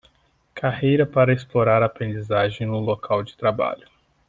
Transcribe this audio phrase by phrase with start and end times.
[0.55, 3.87] Carreira para explorar a aprendizagem no local de trabalho